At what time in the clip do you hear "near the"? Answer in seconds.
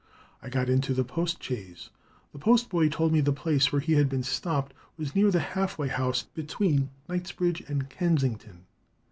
5.13-5.39